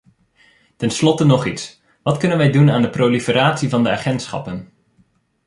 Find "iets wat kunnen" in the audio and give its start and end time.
1.45-2.37